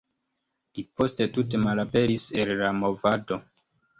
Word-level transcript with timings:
Li 0.77 0.83
poste 1.01 1.27
tute 1.35 1.59
malaperis 1.65 2.25
el 2.45 2.51
la 2.63 2.73
movado. 2.79 3.41